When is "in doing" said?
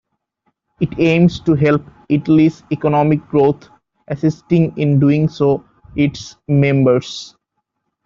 4.75-5.27